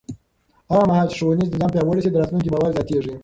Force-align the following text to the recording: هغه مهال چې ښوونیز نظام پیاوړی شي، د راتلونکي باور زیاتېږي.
هغه 0.71 0.83
مهال 0.89 1.07
چې 1.11 1.17
ښوونیز 1.19 1.49
نظام 1.53 1.71
پیاوړی 1.73 2.01
شي، 2.03 2.09
د 2.11 2.15
راتلونکي 2.21 2.49
باور 2.53 2.71
زیاتېږي. 2.75 3.13